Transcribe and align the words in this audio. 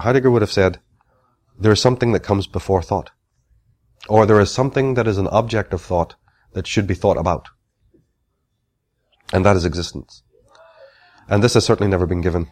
Heidegger 0.00 0.30
would 0.30 0.42
have 0.42 0.52
said, 0.52 0.80
there 1.58 1.72
is 1.72 1.80
something 1.80 2.12
that 2.12 2.20
comes 2.20 2.46
before 2.46 2.82
thought. 2.82 3.10
Or 4.08 4.26
there 4.26 4.40
is 4.40 4.50
something 4.50 4.94
that 4.94 5.06
is 5.06 5.18
an 5.18 5.28
object 5.28 5.72
of 5.74 5.82
thought 5.82 6.16
that 6.54 6.66
should 6.66 6.86
be 6.86 6.94
thought 6.94 7.18
about. 7.18 7.48
And 9.32 9.44
that 9.44 9.56
is 9.56 9.64
existence. 9.64 10.22
And 11.28 11.42
this 11.42 11.54
has 11.54 11.64
certainly 11.64 11.90
never 11.90 12.06
been 12.06 12.22
given 12.22 12.50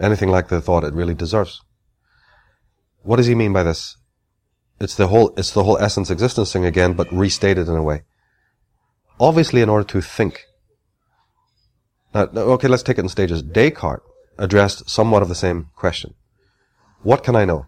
anything 0.00 0.30
like 0.30 0.48
the 0.48 0.60
thought 0.60 0.84
it 0.84 0.94
really 0.94 1.14
deserves. 1.14 1.60
What 3.02 3.16
does 3.16 3.26
he 3.26 3.34
mean 3.34 3.52
by 3.52 3.62
this? 3.64 3.96
It's 4.80 4.94
the 4.94 5.08
whole, 5.08 5.34
it's 5.36 5.50
the 5.50 5.64
whole 5.64 5.78
essence 5.78 6.10
existence 6.10 6.52
thing 6.52 6.64
again, 6.64 6.92
but 6.92 7.12
restated 7.12 7.68
in 7.68 7.74
a 7.74 7.82
way. 7.82 8.02
Obviously, 9.18 9.60
in 9.60 9.68
order 9.68 9.86
to 9.88 10.00
think. 10.00 10.44
Now, 12.14 12.28
okay, 12.34 12.68
let's 12.68 12.84
take 12.84 12.98
it 12.98 13.02
in 13.02 13.08
stages. 13.08 13.42
Descartes 13.42 14.04
addressed 14.38 14.88
somewhat 14.88 15.22
of 15.22 15.28
the 15.28 15.34
same 15.34 15.70
question. 15.74 16.14
What 17.02 17.22
can 17.22 17.36
I 17.36 17.44
know? 17.44 17.66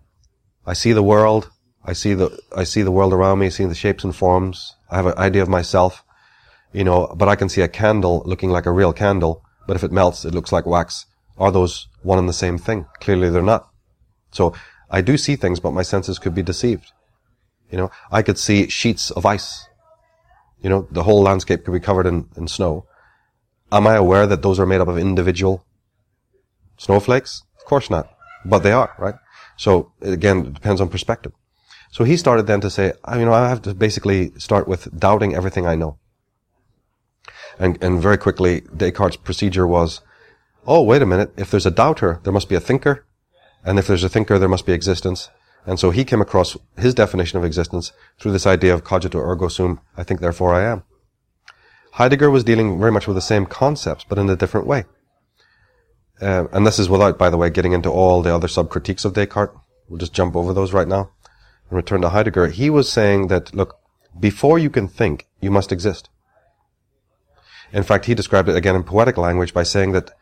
I 0.66 0.72
see 0.72 0.92
the 0.92 1.02
world. 1.02 1.50
I 1.84 1.92
see 1.92 2.14
the, 2.14 2.38
I 2.54 2.64
see 2.64 2.82
the 2.82 2.90
world 2.90 3.12
around 3.12 3.38
me, 3.38 3.50
seeing 3.50 3.68
the 3.68 3.74
shapes 3.74 4.04
and 4.04 4.14
forms. 4.14 4.76
I 4.90 4.96
have 4.96 5.06
an 5.06 5.16
idea 5.16 5.42
of 5.42 5.48
myself, 5.48 6.04
you 6.72 6.84
know, 6.84 7.12
but 7.16 7.28
I 7.28 7.36
can 7.36 7.48
see 7.48 7.62
a 7.62 7.68
candle 7.68 8.22
looking 8.26 8.50
like 8.50 8.66
a 8.66 8.72
real 8.72 8.92
candle, 8.92 9.42
but 9.66 9.76
if 9.76 9.84
it 9.84 9.92
melts, 9.92 10.24
it 10.24 10.34
looks 10.34 10.52
like 10.52 10.66
wax. 10.66 11.06
Are 11.38 11.50
those 11.50 11.88
one 12.02 12.18
and 12.18 12.28
the 12.28 12.34
same 12.34 12.58
thing? 12.58 12.86
Clearly 13.00 13.30
they're 13.30 13.42
not. 13.42 13.70
So 14.30 14.54
I 14.90 15.00
do 15.00 15.16
see 15.16 15.36
things, 15.36 15.58
but 15.58 15.72
my 15.72 15.82
senses 15.82 16.18
could 16.18 16.34
be 16.34 16.42
deceived. 16.42 16.92
You 17.70 17.78
know, 17.78 17.90
I 18.10 18.22
could 18.22 18.38
see 18.38 18.68
sheets 18.68 19.10
of 19.10 19.24
ice. 19.24 19.66
You 20.60 20.68
know, 20.68 20.86
the 20.90 21.04
whole 21.04 21.22
landscape 21.22 21.64
could 21.64 21.72
be 21.72 21.80
covered 21.80 22.06
in, 22.06 22.28
in 22.36 22.46
snow. 22.48 22.84
Am 23.72 23.86
I 23.86 23.94
aware 23.94 24.26
that 24.26 24.42
those 24.42 24.58
are 24.60 24.66
made 24.66 24.80
up 24.80 24.88
of 24.88 24.98
individual 24.98 25.64
snowflakes? 26.76 27.42
Of 27.58 27.64
course 27.64 27.88
not. 27.88 28.12
But 28.44 28.60
they 28.60 28.72
are, 28.72 28.94
right? 28.98 29.14
So 29.60 29.92
again, 30.00 30.38
it 30.46 30.54
depends 30.54 30.80
on 30.80 30.88
perspective. 30.88 31.32
So 31.90 32.04
he 32.04 32.16
started 32.16 32.46
then 32.46 32.62
to 32.62 32.70
say, 32.70 32.94
you 33.12 33.26
know, 33.26 33.34
I 33.34 33.50
have 33.50 33.60
to 33.62 33.74
basically 33.74 34.32
start 34.38 34.66
with 34.66 34.88
doubting 34.98 35.34
everything 35.34 35.66
I 35.66 35.74
know. 35.74 35.98
And, 37.58 37.76
and 37.84 38.00
very 38.00 38.16
quickly, 38.16 38.62
Descartes' 38.74 39.16
procedure 39.22 39.66
was, 39.66 40.00
oh, 40.66 40.82
wait 40.82 41.02
a 41.02 41.06
minute, 41.06 41.34
if 41.36 41.50
there's 41.50 41.66
a 41.66 41.70
doubter, 41.70 42.20
there 42.22 42.32
must 42.32 42.48
be 42.48 42.54
a 42.54 42.66
thinker. 42.68 43.04
And 43.62 43.78
if 43.78 43.86
there's 43.86 44.02
a 44.02 44.08
thinker, 44.08 44.38
there 44.38 44.48
must 44.48 44.64
be 44.64 44.72
existence. 44.72 45.28
And 45.66 45.78
so 45.78 45.90
he 45.90 46.06
came 46.06 46.22
across 46.22 46.56
his 46.78 46.94
definition 46.94 47.38
of 47.38 47.44
existence 47.44 47.92
through 48.18 48.32
this 48.32 48.46
idea 48.46 48.72
of 48.72 48.82
cogito 48.82 49.20
ergo 49.20 49.48
sum, 49.48 49.80
I 49.94 50.04
think 50.04 50.20
therefore 50.20 50.54
I 50.54 50.62
am. 50.62 50.84
Heidegger 51.92 52.30
was 52.30 52.44
dealing 52.44 52.80
very 52.80 52.92
much 52.92 53.06
with 53.06 53.16
the 53.16 53.20
same 53.20 53.44
concepts, 53.44 54.06
but 54.08 54.16
in 54.16 54.30
a 54.30 54.36
different 54.36 54.66
way. 54.66 54.84
Uh, 56.20 56.46
and 56.52 56.66
this 56.66 56.78
is 56.78 56.88
without, 56.88 57.18
by 57.18 57.30
the 57.30 57.36
way, 57.36 57.50
getting 57.50 57.72
into 57.72 57.90
all 57.90 58.22
the 58.22 58.34
other 58.34 58.48
sub-critiques 58.48 59.04
of 59.04 59.14
Descartes. 59.14 59.56
We'll 59.88 59.98
just 59.98 60.12
jump 60.12 60.36
over 60.36 60.52
those 60.52 60.72
right 60.72 60.88
now 60.88 61.10
and 61.68 61.76
return 61.76 62.02
to 62.02 62.10
Heidegger. 62.10 62.48
He 62.48 62.70
was 62.70 62.90
saying 62.90 63.28
that, 63.28 63.54
look, 63.54 63.78
before 64.18 64.58
you 64.58 64.70
can 64.70 64.86
think, 64.88 65.26
you 65.40 65.50
must 65.50 65.72
exist. 65.72 66.10
In 67.72 67.82
fact, 67.82 68.06
he 68.06 68.14
described 68.14 68.48
it 68.48 68.56
again 68.56 68.76
in 68.76 68.82
poetic 68.82 69.16
language 69.16 69.54
by 69.54 69.62
saying 69.62 69.92
that 69.92 70.12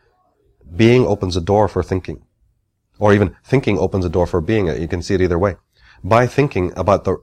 being 0.76 1.06
opens 1.06 1.36
a 1.36 1.40
door 1.40 1.66
for 1.66 1.82
thinking. 1.82 2.24
Or 2.98 3.12
even 3.12 3.36
thinking 3.44 3.78
opens 3.78 4.04
a 4.04 4.10
door 4.10 4.26
for 4.26 4.40
being. 4.40 4.66
You 4.66 4.88
can 4.88 5.02
see 5.02 5.14
it 5.14 5.22
either 5.22 5.38
way. 5.38 5.56
By 6.04 6.26
thinking 6.26 6.72
about 6.76 7.04
the, 7.04 7.16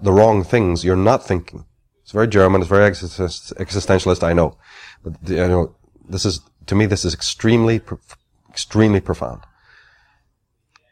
the 0.00 0.12
wrong 0.12 0.42
things, 0.44 0.84
you're 0.84 0.96
not 0.96 1.26
thinking. 1.26 1.66
It's 2.02 2.12
very 2.12 2.28
German, 2.28 2.60
it's 2.60 2.68
very 2.68 2.90
existentialist, 2.90 4.22
I 4.22 4.32
know. 4.32 4.58
But, 5.02 5.14
you 5.28 5.36
know, 5.36 5.76
this 6.08 6.24
is, 6.24 6.40
to 6.66 6.74
me, 6.74 6.86
this 6.86 7.04
is 7.04 7.14
extremely, 7.14 7.80
extremely 8.48 9.00
profound. 9.00 9.42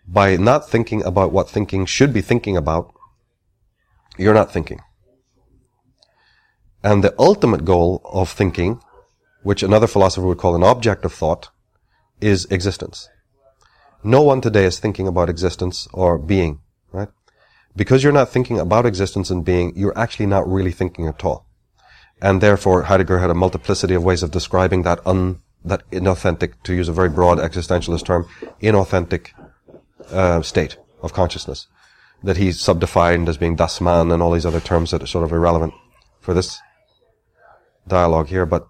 By 0.06 0.36
not 0.36 0.68
thinking 0.68 1.02
about 1.04 1.32
what 1.32 1.48
thinking 1.48 1.86
should 1.86 2.12
be 2.12 2.20
thinking 2.20 2.56
about, 2.56 2.92
you're 4.18 4.34
not 4.34 4.52
thinking. 4.52 4.80
And 6.82 7.02
the 7.02 7.14
ultimate 7.18 7.64
goal 7.64 8.02
of 8.04 8.28
thinking, 8.30 8.80
which 9.42 9.62
another 9.62 9.86
philosopher 9.86 10.26
would 10.26 10.38
call 10.38 10.56
an 10.56 10.64
object 10.64 11.04
of 11.04 11.12
thought, 11.12 11.50
is 12.20 12.44
existence. 12.46 13.08
No 14.04 14.22
one 14.22 14.40
today 14.40 14.64
is 14.64 14.80
thinking 14.80 15.06
about 15.06 15.30
existence 15.30 15.86
or 15.92 16.18
being, 16.18 16.60
right? 16.90 17.08
Because 17.76 18.02
you're 18.02 18.12
not 18.12 18.30
thinking 18.30 18.58
about 18.58 18.84
existence 18.84 19.30
and 19.30 19.44
being, 19.44 19.72
you're 19.76 19.96
actually 19.96 20.26
not 20.26 20.48
really 20.48 20.72
thinking 20.72 21.06
at 21.06 21.24
all. 21.24 21.46
And 22.20 22.40
therefore, 22.40 22.84
Heidegger 22.84 23.18
had 23.18 23.30
a 23.30 23.34
multiplicity 23.34 23.94
of 23.94 24.04
ways 24.04 24.22
of 24.22 24.30
describing 24.30 24.82
that 24.82 25.04
un, 25.06 25.40
that 25.64 25.88
inauthentic, 25.90 26.54
to 26.64 26.74
use 26.74 26.88
a 26.88 26.92
very 26.92 27.08
broad 27.08 27.38
existentialist 27.38 28.04
term, 28.04 28.26
inauthentic 28.60 29.30
uh, 30.10 30.42
state 30.42 30.76
of 31.02 31.12
consciousness 31.12 31.66
that 32.22 32.36
he 32.36 32.48
subdefined 32.48 33.28
as 33.28 33.36
being 33.36 33.56
das 33.56 33.80
Man 33.80 34.10
and 34.12 34.22
all 34.22 34.32
these 34.32 34.46
other 34.46 34.60
terms 34.60 34.90
that 34.90 35.02
are 35.02 35.06
sort 35.06 35.24
of 35.24 35.32
irrelevant 35.32 35.74
for 36.20 36.34
this 36.34 36.60
dialogue 37.86 38.28
here. 38.28 38.46
But 38.46 38.66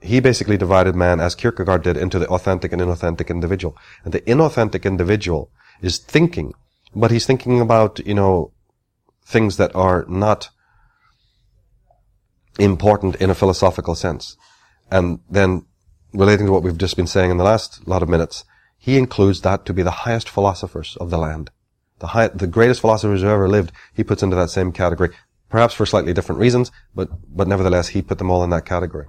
he 0.00 0.20
basically 0.20 0.56
divided 0.56 0.94
man, 0.94 1.20
as 1.20 1.34
Kierkegaard 1.34 1.82
did, 1.82 1.96
into 1.96 2.18
the 2.18 2.28
authentic 2.28 2.72
and 2.72 2.80
inauthentic 2.80 3.28
individual. 3.28 3.76
And 4.04 4.12
the 4.12 4.20
inauthentic 4.22 4.84
individual 4.84 5.50
is 5.80 5.98
thinking, 5.98 6.52
but 6.94 7.10
he's 7.10 7.26
thinking 7.26 7.60
about, 7.60 8.04
you 8.06 8.14
know, 8.14 8.52
things 9.24 9.56
that 9.56 9.74
are 9.74 10.04
not 10.08 10.50
important 12.58 13.16
in 13.16 13.30
a 13.30 13.34
philosophical 13.34 13.94
sense. 13.94 14.36
And 14.90 15.20
then, 15.30 15.66
relating 16.12 16.46
to 16.46 16.52
what 16.52 16.62
we've 16.62 16.78
just 16.78 16.96
been 16.96 17.06
saying 17.06 17.30
in 17.30 17.36
the 17.36 17.44
last 17.44 17.86
lot 17.86 18.02
of 18.02 18.08
minutes, 18.08 18.44
he 18.78 18.98
includes 18.98 19.40
that 19.42 19.64
to 19.66 19.74
be 19.74 19.82
the 19.82 19.90
highest 19.90 20.28
philosophers 20.28 20.96
of 21.00 21.10
the 21.10 21.18
land. 21.18 21.50
The 22.00 22.08
high, 22.08 22.28
the 22.28 22.46
greatest 22.46 22.80
philosophers 22.80 23.22
who 23.22 23.28
ever 23.28 23.48
lived, 23.48 23.72
he 23.94 24.02
puts 24.02 24.22
into 24.22 24.36
that 24.36 24.50
same 24.50 24.72
category. 24.72 25.10
Perhaps 25.48 25.74
for 25.74 25.86
slightly 25.86 26.12
different 26.12 26.40
reasons, 26.40 26.72
but, 26.94 27.08
but 27.28 27.46
nevertheless, 27.46 27.88
he 27.88 28.02
put 28.02 28.18
them 28.18 28.30
all 28.30 28.42
in 28.42 28.50
that 28.50 28.64
category 28.64 29.06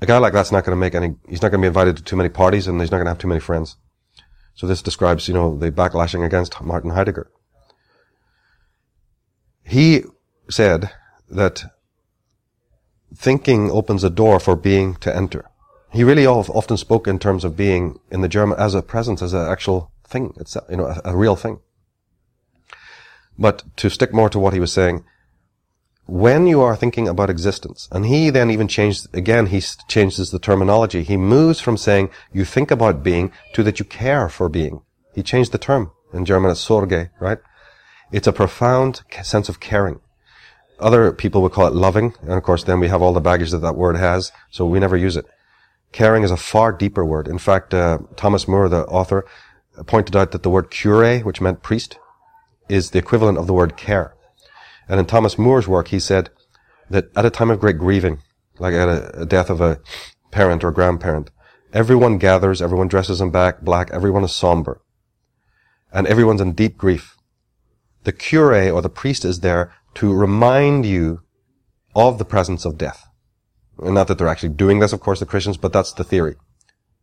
a 0.00 0.06
guy 0.06 0.18
like 0.18 0.32
that's 0.32 0.52
not 0.52 0.64
going 0.64 0.76
to 0.76 0.80
make 0.80 0.94
any, 0.94 1.16
he's 1.28 1.42
not 1.42 1.50
going 1.50 1.60
to 1.60 1.64
be 1.64 1.68
invited 1.68 1.96
to 1.96 2.02
too 2.02 2.16
many 2.16 2.28
parties 2.28 2.66
and 2.66 2.80
he's 2.80 2.90
not 2.90 2.98
going 2.98 3.06
to 3.06 3.10
have 3.10 3.18
too 3.18 3.28
many 3.28 3.40
friends. 3.40 3.76
So 4.54 4.66
this 4.66 4.82
describes, 4.82 5.28
you 5.28 5.34
know, 5.34 5.56
the 5.56 5.72
backlashing 5.72 6.24
against 6.24 6.60
Martin 6.60 6.90
Heidegger. 6.90 7.30
He 9.62 10.02
said 10.48 10.90
that 11.30 11.64
thinking 13.16 13.70
opens 13.70 14.04
a 14.04 14.10
door 14.10 14.38
for 14.38 14.54
being 14.56 14.94
to 14.96 15.14
enter. 15.14 15.50
He 15.94 16.02
really 16.02 16.26
often 16.26 16.76
spoke 16.76 17.06
in 17.06 17.20
terms 17.20 17.44
of 17.44 17.56
being 17.56 18.00
in 18.10 18.20
the 18.20 18.28
German 18.28 18.58
as 18.58 18.74
a 18.74 18.82
presence, 18.82 19.22
as 19.22 19.32
an 19.32 19.46
actual 19.48 19.92
thing. 20.06 20.34
It's, 20.36 20.56
a, 20.56 20.64
you 20.68 20.76
know, 20.76 20.86
a, 20.86 21.00
a 21.04 21.16
real 21.16 21.36
thing. 21.36 21.60
But 23.38 23.62
to 23.76 23.88
stick 23.88 24.12
more 24.12 24.28
to 24.30 24.40
what 24.40 24.52
he 24.52 24.60
was 24.60 24.72
saying, 24.72 25.04
when 26.06 26.48
you 26.48 26.60
are 26.60 26.76
thinking 26.76 27.06
about 27.06 27.30
existence, 27.30 27.88
and 27.92 28.06
he 28.06 28.28
then 28.28 28.50
even 28.50 28.66
changed, 28.66 29.06
again, 29.14 29.46
he 29.46 29.62
changes 29.88 30.30
the 30.32 30.38
terminology. 30.38 31.04
He 31.04 31.16
moves 31.16 31.60
from 31.60 31.76
saying 31.76 32.10
you 32.32 32.44
think 32.44 32.72
about 32.72 33.04
being 33.04 33.32
to 33.54 33.62
that 33.62 33.78
you 33.78 33.84
care 33.84 34.28
for 34.28 34.48
being. 34.48 34.82
He 35.14 35.22
changed 35.22 35.52
the 35.52 35.58
term. 35.58 35.92
In 36.12 36.24
German, 36.24 36.50
it's 36.50 36.66
Sorge, 36.66 37.10
right? 37.20 37.38
It's 38.10 38.26
a 38.26 38.32
profound 38.32 39.02
sense 39.22 39.48
of 39.48 39.60
caring. 39.60 40.00
Other 40.78 41.12
people 41.12 41.40
would 41.42 41.52
call 41.52 41.68
it 41.68 41.72
loving, 41.72 42.14
and 42.22 42.32
of 42.32 42.42
course 42.42 42.64
then 42.64 42.80
we 42.80 42.88
have 42.88 43.00
all 43.00 43.12
the 43.12 43.20
baggage 43.20 43.52
that 43.52 43.58
that 43.58 43.76
word 43.76 43.96
has, 43.96 44.32
so 44.50 44.66
we 44.66 44.80
never 44.80 44.96
use 44.96 45.16
it. 45.16 45.26
Caring 45.94 46.24
is 46.24 46.32
a 46.32 46.36
far 46.36 46.72
deeper 46.72 47.04
word. 47.04 47.28
In 47.28 47.38
fact, 47.38 47.72
uh, 47.72 47.98
Thomas 48.16 48.48
Moore, 48.48 48.68
the 48.68 48.84
author, 48.86 49.24
pointed 49.86 50.16
out 50.16 50.32
that 50.32 50.42
the 50.42 50.50
word 50.50 50.68
cure, 50.68 51.20
which 51.20 51.40
meant 51.40 51.62
priest, 51.62 52.00
is 52.68 52.90
the 52.90 52.98
equivalent 52.98 53.38
of 53.38 53.46
the 53.46 53.52
word 53.52 53.76
care. 53.76 54.16
And 54.88 54.98
in 54.98 55.06
Thomas 55.06 55.38
Moore's 55.38 55.68
work, 55.68 55.88
he 55.88 56.00
said 56.00 56.30
that 56.90 57.12
at 57.14 57.24
a 57.24 57.30
time 57.30 57.48
of 57.48 57.60
great 57.60 57.78
grieving, 57.78 58.18
like 58.58 58.74
at 58.74 58.88
a, 58.88 59.20
a 59.20 59.24
death 59.24 59.48
of 59.48 59.60
a 59.60 59.78
parent 60.32 60.64
or 60.64 60.72
grandparent, 60.72 61.30
everyone 61.72 62.18
gathers, 62.18 62.60
everyone 62.60 62.88
dresses 62.88 63.20
in 63.20 63.30
black, 63.30 63.60
black, 63.60 63.88
everyone 63.92 64.24
is 64.24 64.34
somber. 64.34 64.80
And 65.92 66.08
everyone's 66.08 66.40
in 66.40 66.54
deep 66.54 66.76
grief. 66.76 67.16
The 68.02 68.10
cure 68.10 68.72
or 68.72 68.82
the 68.82 68.88
priest 68.88 69.24
is 69.24 69.40
there 69.40 69.72
to 69.94 70.12
remind 70.12 70.86
you 70.86 71.20
of 71.94 72.18
the 72.18 72.24
presence 72.24 72.64
of 72.64 72.78
death. 72.78 73.06
Not 73.78 74.08
that 74.08 74.18
they're 74.18 74.28
actually 74.28 74.50
doing 74.50 74.78
this, 74.78 74.92
of 74.92 75.00
course, 75.00 75.20
the 75.20 75.26
Christians, 75.26 75.56
but 75.56 75.72
that's 75.72 75.92
the 75.92 76.04
theory. 76.04 76.36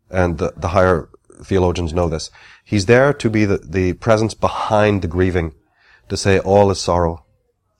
And 0.09 0.38
the, 0.38 0.53
the 0.56 0.69
higher 0.69 1.09
theologians 1.44 1.94
know 1.94 2.09
this. 2.09 2.31
He's 2.63 2.85
there 2.85 3.13
to 3.13 3.29
be 3.29 3.45
the, 3.45 3.57
the 3.57 3.94
presence 3.94 4.33
behind 4.33 5.01
the 5.01 5.07
grieving, 5.07 5.53
to 6.09 6.18
say 6.18 6.39
all 6.39 6.71
is 6.71 6.79
sorrow, 6.79 7.25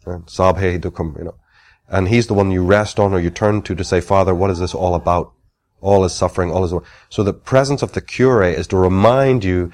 Sabhe 0.06 0.80
dukkam, 0.80 1.18
you 1.18 1.26
know. 1.26 1.36
And 1.88 2.08
he's 2.08 2.28
the 2.28 2.34
one 2.34 2.52
you 2.52 2.64
rest 2.64 3.00
on 3.00 3.14
or 3.14 3.20
you 3.20 3.30
turn 3.30 3.62
to 3.64 3.76
to 3.76 3.84
say, 3.84 4.02
Father, 4.02 4.34
what 4.34 4.50
is 4.50 4.60
this 4.60 4.74
all 4.74 4.96
about? 4.96 5.34
All 5.82 6.06
is 6.06 6.14
suffering, 6.14 6.52
all 6.52 6.64
is, 6.64 6.74
so 7.10 7.24
the 7.24 7.34
presence 7.34 7.82
of 7.82 7.94
the 7.94 8.02
cure 8.02 8.44
is 8.44 8.68
to 8.68 8.78
remind 8.78 9.44
you, 9.44 9.72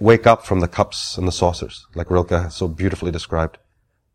wake 0.00 0.26
up 0.26 0.46
from 0.46 0.60
the 0.60 0.68
cups 0.68 1.18
and 1.18 1.26
the 1.26 1.32
saucers, 1.32 1.86
like 1.94 2.10
Rilke 2.10 2.50
so 2.50 2.68
beautifully 2.68 3.10
described. 3.10 3.58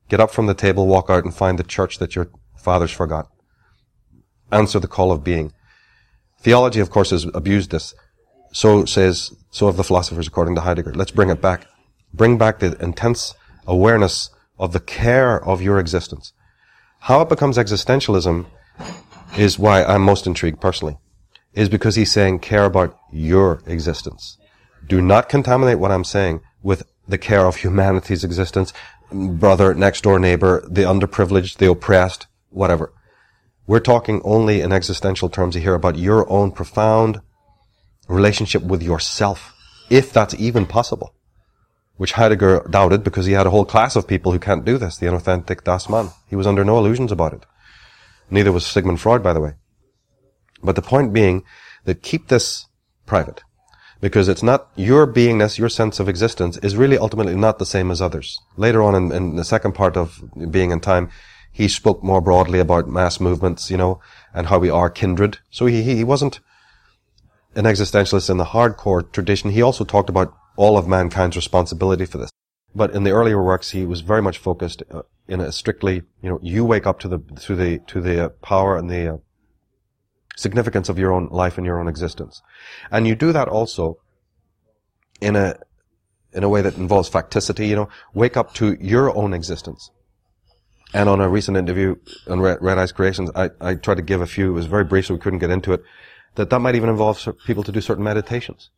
Get 0.10 0.20
up 0.20 0.32
from 0.32 0.48
the 0.48 0.54
table, 0.54 0.88
walk 0.88 1.10
out 1.10 1.26
and 1.26 1.34
find 1.34 1.60
the 1.60 1.64
church 1.64 2.00
that 2.00 2.16
your 2.16 2.30
fathers 2.56 2.92
forgot. 2.92 3.30
Answer 4.52 4.80
the 4.80 4.88
call 4.88 5.12
of 5.12 5.24
being. 5.24 5.54
Theology, 6.40 6.80
of 6.80 6.90
course, 6.90 7.10
has 7.10 7.26
abused 7.34 7.72
this. 7.72 7.94
So 8.54 8.86
says 8.86 9.32
So 9.52 9.68
have 9.68 9.78
the 9.78 9.84
philosophers 9.84 10.28
according 10.28 10.56
to 10.56 10.62
Heidegger. 10.62 10.94
Let's 10.94 11.12
bring 11.12 11.30
it 11.30 11.42
back. 11.42 11.68
Bring 12.14 12.38
back 12.38 12.60
the 12.60 12.78
intense 12.82 13.34
awareness 13.66 14.30
of 14.58 14.74
the 14.74 14.80
care 14.80 15.44
of 15.44 15.62
your 15.62 15.80
existence. 15.80 16.34
How 17.02 17.22
it 17.22 17.30
becomes 17.30 17.58
existentialism 17.58 18.46
is 19.38 19.60
why 19.60 19.84
I'm 19.84 20.02
most 20.02 20.26
intrigued 20.26 20.62
personally. 20.62 20.98
Is 21.54 21.70
because 21.70 21.96
he's 21.96 22.12
saying 22.12 22.40
care 22.40 22.66
about 22.66 22.98
your 23.12 23.62
existence. 23.66 24.38
Do 24.88 25.02
not 25.02 25.30
contaminate 25.30 25.80
what 25.80 25.92
I'm 25.92 26.04
saying 26.04 26.42
with 26.62 26.84
the 27.08 27.18
care 27.18 27.46
of 27.46 27.58
humanity's 27.58 28.24
existence, 28.24 28.74
brother, 29.12 29.74
next 29.74 30.02
door 30.02 30.20
neighbor, 30.20 30.66
the 30.70 30.84
underprivileged, 30.84 31.58
the 31.58 31.70
oppressed, 31.70 32.28
whatever. 32.50 32.94
We're 33.68 33.82
talking 33.82 34.22
only 34.24 34.62
in 34.62 34.72
existential 34.72 35.28
terms 35.28 35.56
here 35.56 35.76
about 35.76 35.98
your 35.98 36.30
own 36.32 36.54
profound 36.54 37.20
relationship 38.08 38.64
with 38.64 38.82
yourself, 38.82 39.54
if 39.90 40.14
that's 40.14 40.34
even 40.36 40.66
possible. 40.66 41.14
Which 41.98 42.14
Heidegger 42.14 42.66
doubted 42.70 43.04
because 43.04 43.26
he 43.26 43.34
had 43.34 43.46
a 43.46 43.50
whole 43.50 43.66
class 43.66 43.98
of 43.98 44.08
people 44.08 44.32
who 44.32 44.40
can't 44.40 44.64
do 44.64 44.78
this, 44.78 44.98
the 44.98 45.08
inauthentic 45.08 45.66
Das 45.66 45.90
Man. 45.90 46.12
He 46.30 46.38
was 46.38 46.48
under 46.48 46.64
no 46.64 46.78
illusions 46.78 47.12
about 47.12 47.34
it. 47.34 47.46
Neither 48.30 48.54
was 48.54 48.66
Sigmund 48.66 49.02
Freud, 49.02 49.22
by 49.22 49.34
the 49.34 49.42
way. 49.42 49.56
But 50.64 50.78
the 50.78 50.82
point 50.82 51.12
being 51.12 51.44
that 51.84 52.02
keep 52.02 52.30
this 52.30 52.68
private. 53.06 53.44
Because 54.00 54.30
it's 54.30 54.44
not 54.44 54.70
your 54.76 55.12
beingness, 55.12 55.58
your 55.58 55.70
sense 55.70 56.00
of 56.00 56.08
existence 56.08 56.58
is 56.60 56.78
really 56.78 56.98
ultimately 56.98 57.36
not 57.36 57.60
the 57.60 57.66
same 57.66 57.92
as 57.92 58.02
others. 58.02 58.40
Later 58.56 58.82
on 58.82 58.96
in, 58.96 59.12
in 59.12 59.36
the 59.36 59.44
second 59.44 59.74
part 59.74 59.98
of 59.98 60.24
being 60.52 60.72
in 60.72 60.80
time, 60.80 61.10
he 61.58 61.68
spoke 61.68 62.04
more 62.04 62.22
broadly 62.22 62.60
about 62.60 62.88
mass 62.88 63.20
movements, 63.20 63.72
you 63.72 63.78
know, 63.78 64.00
and 64.32 64.46
how 64.46 64.60
we 64.60 64.70
are 64.70 64.92
kindred. 64.92 65.40
So 65.50 65.66
he, 65.66 65.82
he 65.82 66.04
wasn't 66.04 66.40
an 67.56 67.66
existentialist 67.66 68.30
in 68.30 68.38
the 68.38 68.46
hardcore 68.46 69.12
tradition. 69.12 69.50
He 69.50 69.64
also 69.64 69.84
talked 69.84 70.08
about 70.08 70.38
all 70.56 70.78
of 70.78 70.88
mankind's 70.88 71.36
responsibility 71.36 72.06
for 72.06 72.20
this. 72.20 72.30
But 72.76 72.94
in 72.94 73.06
the 73.06 73.10
earlier 73.10 73.44
works, 73.44 73.72
he 73.72 73.88
was 73.88 74.02
very 74.02 74.22
much 74.22 74.38
focused 74.38 74.84
uh, 74.92 75.02
in 75.28 75.42
a 75.42 75.52
strictly, 75.52 76.04
you 76.22 76.30
know, 76.30 76.40
you 76.44 76.64
wake 76.64 76.86
up 76.86 77.00
to 77.00 77.08
the 77.08 77.18
to 77.42 77.56
the 77.56 77.80
to 77.88 78.02
the 78.02 78.26
uh, 78.26 78.30
power 78.44 78.78
and 78.78 78.88
the 78.88 79.16
uh, 79.16 79.18
significance 80.36 80.90
of 80.90 81.00
your 81.00 81.12
own 81.12 81.28
life 81.32 81.58
and 81.58 81.66
your 81.66 81.80
own 81.80 81.88
existence, 81.88 82.44
and 82.92 83.08
you 83.08 83.16
do 83.16 83.32
that 83.32 83.48
also 83.48 83.98
in 85.20 85.36
a 85.36 85.58
in 86.34 86.44
a 86.44 86.50
way 86.50 86.62
that 86.62 86.78
involves 86.78 87.10
facticity. 87.10 87.68
You 87.68 87.78
know, 87.78 87.90
wake 88.14 88.38
up 88.38 88.54
to 88.56 88.78
your 88.80 89.16
own 89.18 89.34
existence. 89.34 89.90
And 90.94 91.10
on 91.10 91.20
a 91.20 91.28
recent 91.28 91.58
interview 91.58 91.96
on 92.28 92.40
Red, 92.40 92.60
Red 92.62 92.78
Ice 92.78 92.92
Creations, 92.92 93.30
I, 93.36 93.50
I 93.60 93.76
tried 93.76 93.98
to 93.98 94.02
give 94.02 94.22
a 94.22 94.28
few. 94.28 94.52
It 94.52 94.54
was 94.54 94.68
very 94.68 94.86
brief, 94.86 95.08
so 95.08 95.14
we 95.14 95.20
couldn't 95.20 95.40
get 95.40 95.50
into 95.50 95.74
it. 95.74 95.84
That 96.36 96.50
that 96.50 96.60
might 96.60 96.76
even 96.76 96.90
involve 96.90 97.28
people 97.46 97.64
to 97.64 97.72
do 97.72 97.82
certain 97.82 98.04
meditations. 98.04 98.70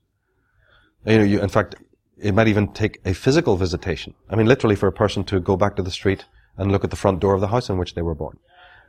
You 1.06 1.18
know, 1.20 1.24
you, 1.24 1.42
in 1.42 1.50
fact, 1.50 1.76
it 2.18 2.34
might 2.34 2.48
even 2.48 2.74
take 2.74 3.00
a 3.06 3.14
physical 3.14 3.58
visitation. 3.58 4.14
I 4.30 4.36
mean, 4.36 4.48
literally 4.48 4.76
for 4.76 4.88
a 4.88 4.92
person 4.92 5.24
to 5.26 5.40
go 5.40 5.56
back 5.56 5.76
to 5.76 5.84
the 5.84 5.92
street 5.92 6.26
and 6.58 6.72
look 6.72 6.84
at 6.84 6.90
the 6.90 6.96
front 6.96 7.20
door 7.20 7.36
of 7.36 7.42
the 7.42 7.48
house 7.48 7.70
in 7.70 7.78
which 7.78 7.96
they 7.96 8.02
were 8.02 8.16
born. 8.16 8.38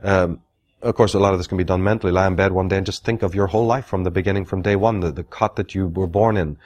Um, 0.03 0.41
of 0.83 0.95
course, 0.95 1.15
a 1.15 1.19
lot 1.19 1.35
of 1.35 1.39
this 1.39 1.47
can 1.47 1.59
be 1.59 1.65
done 1.65 1.83
mentally. 1.85 2.13
Lie 2.13 2.27
in 2.27 2.37
bed 2.37 2.53
one 2.53 2.69
day 2.69 2.79
and 2.79 2.87
just 2.87 3.05
think 3.05 3.23
of 3.23 3.35
your 3.35 3.49
whole 3.49 3.67
life 3.67 3.85
from 3.85 4.05
the 4.05 4.11
beginning, 4.11 4.47
from 4.47 4.63
day 4.63 4.77
one, 4.77 5.01
the, 5.01 5.13
the 5.13 5.25
cot 5.25 5.57
that 5.57 5.75
you 5.75 5.89
were 5.89 6.07
born 6.07 6.37
in, 6.37 6.57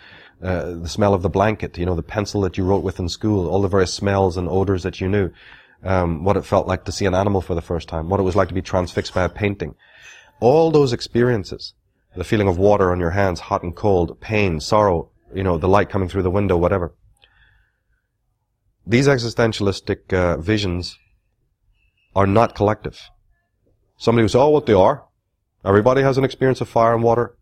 uh, 0.43 0.73
the 0.75 0.89
smell 0.89 1.15
of 1.15 1.23
the 1.23 1.29
blanket, 1.29 1.77
you 1.77 1.85
know, 1.85 1.97
the 1.97 2.03
pencil 2.03 2.41
that 2.43 2.57
you 2.57 2.65
wrote 2.65 2.85
with 2.85 3.01
in 3.01 3.09
school, 3.09 3.49
all 3.49 3.61
the 3.61 3.69
various 3.69 3.93
smells 3.93 4.37
and 4.37 4.49
odors 4.49 4.85
that 4.85 5.01
you 5.01 5.09
knew, 5.09 5.31
um, 5.83 6.25
what 6.25 6.37
it 6.37 6.45
felt 6.45 6.67
like 6.67 6.85
to 6.85 6.93
see 6.93 7.07
an 7.07 7.15
animal 7.15 7.41
for 7.41 7.55
the 7.55 7.63
first 7.63 7.89
time, 7.89 8.09
what 8.09 8.21
it 8.21 8.25
was 8.25 8.37
like 8.37 8.49
to 8.49 8.55
be 8.55 8.63
transfixed 8.63 9.15
by 9.15 9.25
a 9.25 9.29
painting. 9.29 9.75
All 10.41 10.71
those 10.71 10.93
experiences, 10.93 11.75
the 12.17 12.25
feeling 12.25 12.49
of 12.49 12.59
water 12.59 12.91
on 12.93 13.01
your 13.01 13.11
hands, 13.11 13.41
hot 13.41 13.63
and 13.63 13.75
cold, 13.75 14.21
pain, 14.21 14.61
sorrow, 14.61 15.11
you 15.35 15.43
know, 15.43 15.59
the 15.59 15.69
light 15.69 15.91
coming 15.91 16.09
through 16.09 16.23
the 16.23 16.31
window, 16.31 16.57
whatever. 16.57 16.95
These 18.87 19.09
existentialistic 19.09 20.13
uh, 20.13 20.37
visions 20.37 20.99
are 22.15 22.27
not 22.27 22.55
collective. 22.55 23.01
Somebody 23.97 24.25
who 24.25 24.29
says, 24.29 24.41
oh, 24.41 24.51
what 24.51 24.67
they 24.67 24.75
are. 24.75 25.07
Everybody 25.65 26.03
has 26.03 26.19
an 26.19 26.25
experience 26.25 26.61
of 26.61 26.69
fire 26.69 26.95
and 26.95 27.03
water. 27.03 27.37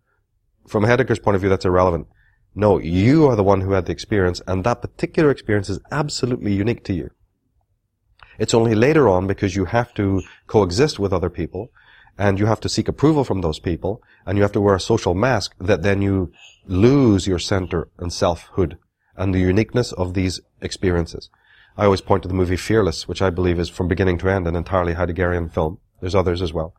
From 0.69 0.85
Heidegger's 0.85 1.19
point 1.19 1.35
of 1.35 1.40
view, 1.40 1.50
that's 1.50 1.64
irrelevant. 1.64 2.06
No, 2.55 2.78
you 2.78 3.26
are 3.26 3.35
the 3.35 3.43
one 3.43 3.62
who 3.62 3.73
had 3.73 3.87
the 3.87 3.93
experience, 3.93 4.40
and 4.46 4.62
that 4.62 4.82
particular 4.82 5.31
experience 5.31 5.69
is 5.69 5.81
absolutely 5.90 6.52
unique 6.52 6.85
to 6.85 6.93
you. 6.93 7.11
It's 8.38 8.55
only 8.55 8.75
later 8.75 9.08
on 9.08 9.26
because 9.26 9.56
you 9.56 9.67
have 9.67 9.93
to 9.94 10.23
coexist 10.46 10.99
with 10.99 11.12
other 11.12 11.31
people, 11.31 11.70
and 12.19 12.38
you 12.38 12.46
have 12.46 12.61
to 12.61 12.69
seek 12.69 12.88
approval 12.88 13.25
from 13.25 13.40
those 13.40 13.58
people, 13.58 14.02
and 14.26 14.37
you 14.37 14.43
have 14.43 14.52
to 14.52 14.61
wear 14.61 14.75
a 14.75 14.81
social 14.81 15.14
mask 15.14 15.55
that 15.58 15.82
then 15.82 16.02
you 16.02 16.32
lose 16.67 17.26
your 17.26 17.38
center 17.38 17.88
and 17.99 18.12
selfhood 18.12 18.79
and 19.17 19.34
the 19.34 19.40
uniqueness 19.40 19.93
of 19.93 20.14
these 20.14 20.40
experiences. 20.61 21.31
I 21.76 21.84
always 21.84 22.00
point 22.00 22.23
to 22.23 22.29
the 22.29 22.34
movie 22.34 22.56
Fearless, 22.56 23.08
which 23.08 23.23
I 23.23 23.31
believe 23.31 23.58
is 23.58 23.69
from 23.69 23.88
beginning 23.88 24.19
to 24.19 24.29
end 24.29 24.46
an 24.46 24.56
entirely 24.56 24.94
Heideggerian 24.94 25.52
film. 25.52 25.78
There's 26.00 26.14
others 26.14 26.43
as 26.43 26.52
well. 26.52 26.75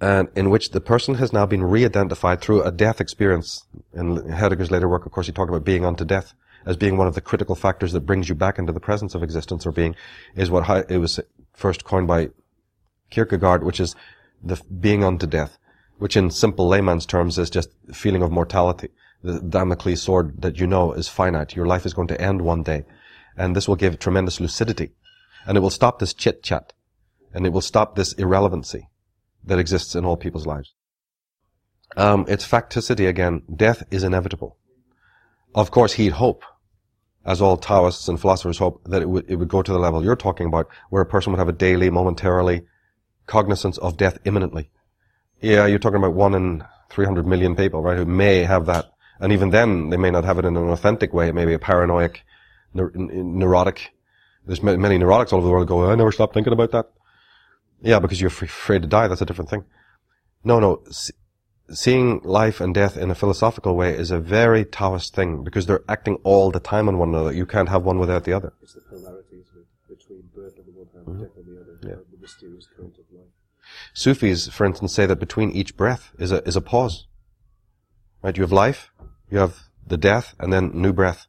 And 0.00 0.28
in 0.34 0.50
which 0.50 0.70
the 0.70 0.80
person 0.80 1.14
has 1.14 1.32
now 1.32 1.46
been 1.46 1.62
re-identified 1.62 2.40
through 2.40 2.62
a 2.62 2.72
death 2.72 3.00
experience. 3.00 3.66
In 3.94 4.28
Heidegger's 4.30 4.70
later 4.70 4.88
work, 4.88 5.06
of 5.06 5.12
course, 5.12 5.26
he 5.26 5.32
talked 5.32 5.48
about 5.48 5.64
being 5.64 5.84
unto 5.84 6.04
death 6.04 6.34
as 6.66 6.76
being 6.76 6.96
one 6.96 7.06
of 7.06 7.14
the 7.14 7.20
critical 7.20 7.54
factors 7.54 7.92
that 7.92 8.00
brings 8.00 8.28
you 8.28 8.34
back 8.34 8.58
into 8.58 8.72
the 8.72 8.80
presence 8.80 9.14
of 9.14 9.22
existence 9.22 9.66
or 9.66 9.72
being, 9.72 9.94
is 10.34 10.50
what 10.50 10.90
it 10.90 10.98
was 10.98 11.20
first 11.52 11.84
coined 11.84 12.08
by 12.08 12.30
Kierkegaard, 13.10 13.64
which 13.64 13.80
is 13.80 13.94
the 14.42 14.60
being 14.80 15.04
unto 15.04 15.26
death 15.26 15.58
which 15.98 16.16
in 16.16 16.30
simple 16.30 16.66
layman's 16.68 17.06
terms 17.06 17.38
is 17.38 17.50
just 17.50 17.70
the 17.84 17.94
feeling 17.94 18.22
of 18.22 18.30
mortality. 18.30 18.88
The 19.22 19.40
Damocles 19.40 20.02
sword 20.02 20.42
that 20.42 20.58
you 20.58 20.66
know 20.66 20.92
is 20.92 21.08
finite. 21.08 21.56
Your 21.56 21.66
life 21.66 21.86
is 21.86 21.94
going 21.94 22.08
to 22.08 22.20
end 22.20 22.42
one 22.42 22.62
day. 22.62 22.84
And 23.36 23.56
this 23.56 23.66
will 23.66 23.76
give 23.76 23.98
tremendous 23.98 24.40
lucidity. 24.40 24.92
And 25.46 25.56
it 25.56 25.60
will 25.60 25.70
stop 25.70 25.98
this 25.98 26.12
chit 26.12 26.42
chat. 26.42 26.72
And 27.32 27.46
it 27.46 27.52
will 27.52 27.60
stop 27.60 27.94
this 27.94 28.12
irrelevancy 28.14 28.88
that 29.44 29.58
exists 29.58 29.94
in 29.94 30.04
all 30.04 30.16
people's 30.16 30.46
lives. 30.46 30.74
Um, 31.96 32.24
it's 32.28 32.46
facticity 32.46 33.08
again. 33.08 33.42
Death 33.54 33.82
is 33.90 34.04
inevitable. 34.04 34.56
Of 35.54 35.70
course, 35.70 35.94
he'd 35.94 36.12
hope, 36.12 36.44
as 37.24 37.40
all 37.40 37.56
Taoists 37.56 38.08
and 38.08 38.20
philosophers 38.20 38.58
hope, 38.58 38.82
that 38.84 39.02
it 39.02 39.08
would, 39.08 39.30
it 39.30 39.36
would 39.36 39.48
go 39.48 39.62
to 39.62 39.72
the 39.72 39.78
level 39.78 40.04
you're 40.04 40.16
talking 40.16 40.46
about, 40.46 40.68
where 40.90 41.02
a 41.02 41.06
person 41.06 41.32
would 41.32 41.38
have 41.38 41.48
a 41.48 41.52
daily, 41.52 41.90
momentarily 41.90 42.62
cognizance 43.26 43.78
of 43.78 43.96
death 43.96 44.18
imminently. 44.24 44.70
Yeah, 45.40 45.66
you're 45.66 45.78
talking 45.78 45.98
about 45.98 46.14
one 46.14 46.34
in 46.34 46.64
300 46.90 47.26
million 47.26 47.56
people, 47.56 47.82
right, 47.82 47.96
who 47.96 48.04
may 48.04 48.44
have 48.44 48.66
that. 48.66 48.86
And 49.20 49.32
even 49.32 49.50
then, 49.50 49.90
they 49.90 49.96
may 49.96 50.10
not 50.10 50.24
have 50.24 50.38
it 50.38 50.44
in 50.44 50.56
an 50.56 50.68
authentic 50.68 51.12
way. 51.14 51.28
It 51.28 51.34
may 51.34 51.44
be 51.44 51.54
a 51.54 51.58
paranoid, 51.58 52.20
neurotic. 52.74 53.92
There's 54.46 54.62
many 54.62 54.98
neurotics 54.98 55.32
all 55.32 55.38
over 55.38 55.46
the 55.46 55.52
world 55.52 55.68
go, 55.68 55.90
I 55.90 55.94
never 55.94 56.12
stop 56.12 56.34
thinking 56.34 56.52
about 56.52 56.72
that. 56.72 56.90
Yeah, 57.80 57.98
because 57.98 58.20
you're 58.20 58.28
afraid 58.28 58.82
to 58.82 58.88
die. 58.88 59.08
That's 59.08 59.22
a 59.22 59.26
different 59.26 59.50
thing. 59.50 59.64
No, 60.42 60.60
no. 60.60 60.84
Seeing 61.70 62.20
life 62.22 62.60
and 62.60 62.74
death 62.74 62.96
in 62.96 63.10
a 63.10 63.14
philosophical 63.14 63.76
way 63.76 63.94
is 63.94 64.10
a 64.10 64.18
very 64.18 64.64
Taoist 64.64 65.14
thing 65.14 65.42
because 65.44 65.66
they're 65.66 65.84
acting 65.88 66.18
all 66.22 66.50
the 66.50 66.60
time 66.60 66.88
on 66.88 66.98
one 66.98 67.10
another. 67.10 67.32
You 67.32 67.46
can't 67.46 67.68
have 67.68 67.84
one 67.84 67.98
without 67.98 68.24
the 68.24 68.32
other. 68.32 68.52
It's 68.62 68.74
the 68.74 68.80
polarities 68.82 69.46
between 69.88 70.28
birth 70.34 70.54
on 70.58 70.64
the 70.66 70.72
one 70.72 70.88
hand, 70.94 71.06
mm-hmm. 71.06 71.22
death 71.22 71.32
on 71.38 71.44
the 71.46 71.60
other, 71.60 71.78
yeah. 71.82 72.02
the 72.10 72.20
mysterious 72.20 72.68
current 72.76 72.96
of 72.98 73.04
life. 73.16 73.28
Sufis, 73.94 74.48
for 74.48 74.66
instance, 74.66 74.92
say 74.92 75.06
that 75.06 75.16
between 75.16 75.50
each 75.52 75.76
breath 75.76 76.12
is 76.18 76.32
a, 76.32 76.46
is 76.46 76.56
a 76.56 76.60
pause. 76.60 77.06
Right? 78.22 78.36
You 78.36 78.42
have 78.42 78.52
life, 78.52 78.90
you 79.30 79.38
have 79.38 79.64
the 79.86 79.96
death, 79.96 80.34
and 80.38 80.52
then 80.52 80.70
new 80.74 80.92
breath. 80.92 81.26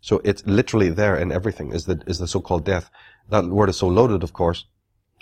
So 0.00 0.20
it's 0.24 0.46
literally 0.46 0.90
there 0.90 1.16
in 1.16 1.32
everything 1.32 1.72
is 1.72 1.86
the, 1.86 2.02
is 2.06 2.18
the 2.18 2.28
so-called 2.28 2.64
death. 2.64 2.90
That 3.28 3.46
word 3.46 3.68
is 3.68 3.78
so 3.78 3.88
loaded, 3.88 4.22
of 4.22 4.32
course. 4.32 4.66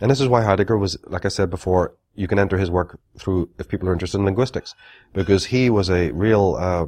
And 0.01 0.11
this 0.11 0.21
is 0.21 0.29
why 0.29 0.43
Heidegger 0.43 0.77
was, 0.77 0.99
like 1.05 1.25
I 1.25 1.29
said 1.29 1.49
before, 1.49 1.95
you 2.15 2.29
can 2.29 2.39
enter 2.39 2.59
his 2.59 2.71
work 2.71 2.99
through, 3.19 3.51
if 3.59 3.69
people 3.69 3.89
are 3.89 3.93
interested 3.93 4.19
in 4.19 4.25
linguistics, 4.25 4.75
because 5.13 5.47
he 5.47 5.71
was 5.71 5.91
a 5.91 6.11
real, 6.13 6.57
uh, 6.59 6.87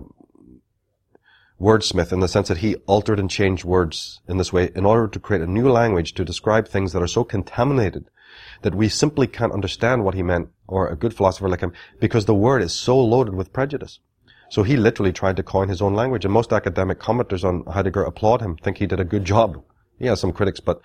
wordsmith 1.60 2.12
in 2.12 2.20
the 2.20 2.28
sense 2.28 2.48
that 2.48 2.58
he 2.58 2.76
altered 2.86 3.18
and 3.18 3.30
changed 3.30 3.64
words 3.64 4.20
in 4.28 4.36
this 4.36 4.52
way 4.52 4.70
in 4.74 4.84
order 4.84 5.08
to 5.08 5.18
create 5.18 5.42
a 5.42 5.46
new 5.46 5.70
language 5.70 6.12
to 6.12 6.24
describe 6.24 6.68
things 6.68 6.92
that 6.92 7.02
are 7.02 7.06
so 7.06 7.24
contaminated 7.24 8.04
that 8.60 8.74
we 8.74 8.88
simply 8.88 9.26
can't 9.26 9.52
understand 9.52 10.04
what 10.04 10.14
he 10.14 10.22
meant, 10.22 10.50
or 10.66 10.88
a 10.88 10.96
good 10.96 11.14
philosopher 11.14 11.48
like 11.48 11.60
him, 11.60 11.72
because 12.00 12.26
the 12.26 12.34
word 12.34 12.62
is 12.62 12.74
so 12.74 12.98
loaded 12.98 13.34
with 13.34 13.52
prejudice. 13.52 14.00
So 14.50 14.62
he 14.62 14.76
literally 14.76 15.12
tried 15.12 15.36
to 15.36 15.42
coin 15.42 15.68
his 15.68 15.82
own 15.82 15.94
language, 15.94 16.24
and 16.24 16.32
most 16.32 16.52
academic 16.52 17.00
commenters 17.00 17.44
on 17.44 17.64
Heidegger 17.72 18.02
applaud 18.04 18.42
him, 18.42 18.56
think 18.56 18.78
he 18.78 18.86
did 18.86 19.00
a 19.00 19.04
good 19.04 19.24
job. 19.24 19.62
He 19.98 20.06
has 20.06 20.20
some 20.20 20.32
critics, 20.32 20.60
but 20.60 20.80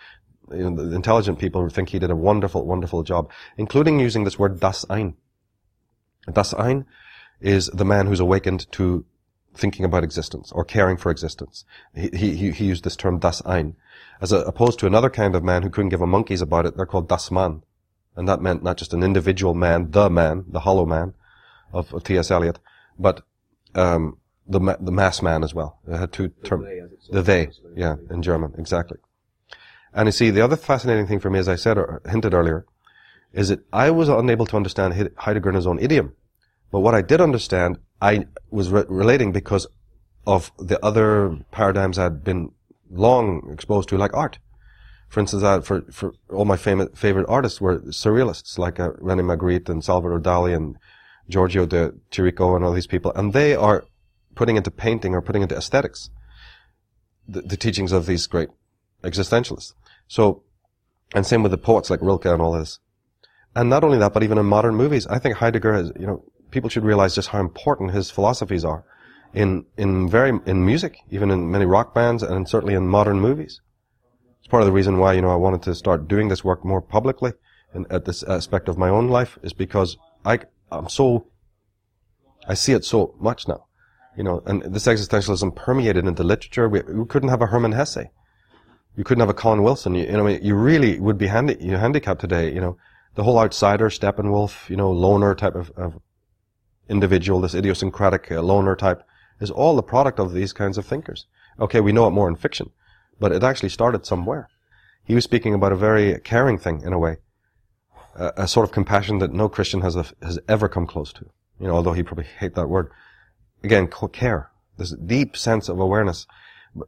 you 0.49 0.69
know, 0.69 0.89
the 0.89 0.95
intelligent 0.95 1.39
people 1.39 1.67
think 1.69 1.89
he 1.89 1.99
did 1.99 2.11
a 2.11 2.15
wonderful, 2.15 2.65
wonderful 2.65 3.03
job, 3.03 3.29
including 3.57 3.99
using 3.99 4.23
this 4.23 4.39
word 4.39 4.59
Dasein. 4.59 5.15
Das 6.31 6.53
Ein 6.53 6.85
is 7.39 7.67
the 7.67 7.85
man 7.85 8.07
who's 8.07 8.19
awakened 8.19 8.71
to 8.73 9.05
thinking 9.53 9.83
about 9.83 10.03
existence 10.03 10.51
or 10.51 10.63
caring 10.63 10.97
for 10.97 11.11
existence. 11.11 11.65
He, 11.95 12.09
he, 12.35 12.51
he 12.51 12.65
used 12.65 12.83
this 12.83 12.95
term 12.95 13.19
Dasein 13.19 13.75
as 14.21 14.31
opposed 14.31 14.79
to 14.79 14.87
another 14.87 15.09
kind 15.09 15.35
of 15.35 15.43
man 15.43 15.63
who 15.63 15.69
couldn't 15.69 15.89
give 15.89 16.01
a 16.01 16.07
monkey's 16.07 16.41
about 16.41 16.65
it. 16.65 16.77
They're 16.77 16.85
called 16.85 17.09
das 17.09 17.31
Man. 17.31 17.63
And 18.15 18.27
that 18.27 18.41
meant 18.41 18.61
not 18.61 18.77
just 18.77 18.93
an 18.93 19.03
individual 19.03 19.53
man, 19.53 19.91
the 19.91 20.09
man, 20.09 20.45
the 20.47 20.61
hollow 20.61 20.85
man 20.85 21.13
of, 21.73 22.03
T.S. 22.03 22.29
Eliot, 22.29 22.59
but 22.99 23.23
um, 23.73 24.17
the 24.45 24.59
ma- 24.59 24.75
the 24.79 24.91
mass 24.91 25.21
man 25.21 25.43
as 25.43 25.53
well. 25.53 25.79
It 25.87 25.97
had 25.97 26.11
two 26.11 26.27
terms. 26.43 26.65
they, 26.65 26.79
as 26.79 26.91
it's 26.91 27.07
The 27.07 27.21
they, 27.21 27.49
yeah, 27.75 27.95
in 28.09 28.21
German, 28.21 28.53
exactly. 28.57 28.97
And 29.93 30.07
you 30.07 30.11
see, 30.11 30.29
the 30.29 30.41
other 30.41 30.55
fascinating 30.55 31.07
thing 31.07 31.19
for 31.19 31.29
me, 31.29 31.39
as 31.39 31.49
I 31.49 31.55
said 31.55 31.77
or 31.77 32.01
hinted 32.09 32.33
earlier, 32.33 32.65
is 33.33 33.49
that 33.49 33.65
I 33.71 33.91
was 33.91 34.09
unable 34.09 34.45
to 34.47 34.55
understand 34.55 34.93
Heid- 34.93 35.15
Heidegger 35.17 35.49
in 35.49 35.55
his 35.55 35.67
own 35.67 35.79
idiom. 35.79 36.13
But 36.71 36.79
what 36.79 36.95
I 36.95 37.01
did 37.01 37.19
understand, 37.21 37.77
I 38.01 38.27
was 38.49 38.69
re- 38.69 38.85
relating 38.87 39.31
because 39.31 39.67
of 40.25 40.51
the 40.57 40.83
other 40.85 41.37
paradigms 41.51 41.99
I'd 41.99 42.23
been 42.23 42.51
long 42.89 43.49
exposed 43.51 43.89
to, 43.89 43.97
like 43.97 44.13
art. 44.13 44.39
For 45.09 45.19
instance, 45.19 45.43
I, 45.43 45.59
for, 45.59 45.81
for 45.91 46.13
all 46.31 46.45
my 46.45 46.55
favorite, 46.55 46.97
favorite 46.97 47.25
artists 47.27 47.59
were 47.59 47.79
surrealists, 47.79 48.57
like 48.57 48.79
uh, 48.79 48.91
René 48.91 49.21
Magritte 49.21 49.67
and 49.67 49.83
Salvador 49.83 50.21
Dali 50.21 50.55
and 50.55 50.77
Giorgio 51.27 51.65
de 51.65 51.93
Chirico 52.11 52.55
and 52.55 52.63
all 52.63 52.71
these 52.71 52.87
people. 52.87 53.11
And 53.13 53.33
they 53.33 53.55
are 53.55 53.83
putting 54.35 54.55
into 54.55 54.71
painting 54.71 55.13
or 55.13 55.21
putting 55.21 55.41
into 55.41 55.55
aesthetics 55.57 56.09
the, 57.27 57.41
the 57.41 57.57
teachings 57.57 57.91
of 57.91 58.05
these 58.05 58.25
great 58.27 58.49
existentialists. 59.03 59.73
So, 60.11 60.43
and 61.15 61.25
same 61.25 61.41
with 61.41 61.53
the 61.53 61.57
poets 61.57 61.89
like 61.89 62.01
Rilke 62.01 62.25
and 62.25 62.41
all 62.41 62.51
this. 62.51 62.79
And 63.55 63.69
not 63.69 63.85
only 63.85 63.97
that, 63.99 64.11
but 64.11 64.23
even 64.23 64.37
in 64.37 64.45
modern 64.45 64.75
movies, 64.75 65.07
I 65.07 65.19
think 65.19 65.37
Heidegger 65.37 65.71
has, 65.71 65.93
you 65.97 66.05
know, 66.05 66.25
people 66.49 66.69
should 66.69 66.83
realize 66.83 67.15
just 67.15 67.29
how 67.29 67.39
important 67.39 67.91
his 67.91 68.11
philosophies 68.11 68.65
are 68.65 68.83
in, 69.33 69.63
in 69.77 70.09
very, 70.09 70.37
in 70.45 70.65
music, 70.65 70.97
even 71.11 71.31
in 71.31 71.49
many 71.49 71.65
rock 71.65 71.95
bands 71.95 72.23
and 72.23 72.49
certainly 72.49 72.73
in 72.73 72.89
modern 72.89 73.21
movies. 73.21 73.61
It's 74.39 74.49
part 74.49 74.61
of 74.61 74.67
the 74.67 74.73
reason 74.73 74.97
why, 74.97 75.13
you 75.13 75.21
know, 75.21 75.31
I 75.31 75.35
wanted 75.35 75.61
to 75.61 75.75
start 75.75 76.09
doing 76.09 76.27
this 76.27 76.43
work 76.43 76.65
more 76.65 76.81
publicly 76.81 77.31
and 77.73 77.89
at 77.89 78.03
this 78.03 78.21
aspect 78.21 78.67
of 78.67 78.77
my 78.77 78.89
own 78.89 79.07
life 79.07 79.39
is 79.41 79.53
because 79.53 79.95
I, 80.25 80.39
I'm 80.73 80.89
so, 80.89 81.27
I 82.49 82.55
see 82.55 82.73
it 82.73 82.83
so 82.83 83.15
much 83.17 83.47
now. 83.47 83.67
You 84.17 84.25
know, 84.25 84.43
and 84.45 84.61
this 84.75 84.87
existentialism 84.87 85.55
permeated 85.55 86.05
into 86.05 86.21
literature. 86.21 86.67
We, 86.67 86.81
we 86.81 87.05
couldn't 87.05 87.29
have 87.29 87.41
a 87.41 87.47
Hermann 87.47 87.71
Hesse. 87.71 88.09
You 88.95 89.03
couldn't 89.03 89.21
have 89.21 89.29
a 89.29 89.33
Colin 89.33 89.63
Wilson. 89.63 89.95
You, 89.95 90.05
you 90.05 90.11
know, 90.11 90.27
you 90.27 90.55
really 90.55 90.99
would 90.99 91.17
be 91.17 91.27
handi- 91.27 91.57
you 91.59 91.77
handicapped 91.77 92.21
today. 92.21 92.53
You 92.53 92.61
know, 92.61 92.77
the 93.15 93.23
whole 93.23 93.39
outsider, 93.39 93.89
Steppenwolf, 93.89 94.69
you 94.69 94.75
know, 94.75 94.91
loner 94.91 95.35
type 95.35 95.55
of, 95.55 95.71
of 95.71 95.99
individual, 96.89 97.41
this 97.41 97.55
idiosyncratic 97.55 98.31
uh, 98.31 98.41
loner 98.41 98.75
type, 98.75 99.03
is 99.39 99.49
all 99.49 99.75
the 99.75 99.83
product 99.83 100.19
of 100.19 100.33
these 100.33 100.53
kinds 100.53 100.77
of 100.77 100.85
thinkers. 100.85 101.25
Okay, 101.59 101.81
we 101.81 101.91
know 101.91 102.07
it 102.07 102.11
more 102.11 102.27
in 102.27 102.35
fiction, 102.35 102.71
but 103.19 103.31
it 103.31 103.43
actually 103.43 103.69
started 103.69 104.05
somewhere. 104.05 104.49
He 105.03 105.15
was 105.15 105.23
speaking 105.23 105.53
about 105.53 105.71
a 105.71 105.77
very 105.77 106.19
caring 106.19 106.57
thing 106.57 106.81
in 106.85 106.93
a 106.93 106.99
way, 106.99 107.17
a, 108.15 108.33
a 108.37 108.47
sort 108.47 108.65
of 108.65 108.71
compassion 108.71 109.19
that 109.19 109.33
no 109.33 109.49
Christian 109.49 109.81
has 109.81 109.95
a, 109.95 110.05
has 110.21 110.39
ever 110.47 110.67
come 110.67 110.85
close 110.85 111.11
to. 111.13 111.25
You 111.59 111.67
know, 111.67 111.75
although 111.75 111.93
he 111.93 112.03
probably 112.03 112.25
hate 112.25 112.55
that 112.55 112.69
word. 112.69 112.91
Again, 113.63 113.87
care, 114.11 114.49
this 114.77 114.91
deep 114.91 115.37
sense 115.37 115.69
of 115.69 115.79
awareness, 115.79 116.25